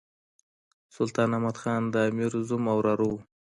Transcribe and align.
سلطان 0.95 1.29
احمد 1.35 1.55
خان 1.61 1.81
د 1.89 1.95
امیر 2.09 2.31
زوم 2.47 2.63
او 2.71 2.77
وراره 2.79 3.05
وو. 3.09 3.19